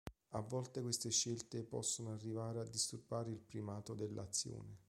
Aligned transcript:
A 0.31 0.39
volte 0.41 0.81
queste 0.81 1.11
scelte 1.11 1.61
possono 1.61 2.09
arrivare 2.13 2.59
a 2.61 2.65
disturbare 2.67 3.29
il 3.29 3.37
primato 3.39 3.93
dell'azione. 3.93 4.79